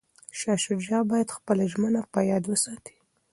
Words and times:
شاه 0.39 0.57
شجاع 0.65 1.01
باید 1.11 1.35
خپله 1.37 1.63
ژمنه 1.71 2.01
په 2.13 2.19
یاد 2.29 2.43
وساتي. 2.47 2.95